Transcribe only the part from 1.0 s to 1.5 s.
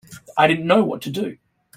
to do.